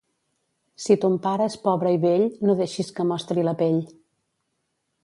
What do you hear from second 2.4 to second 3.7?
no deixis que mostri la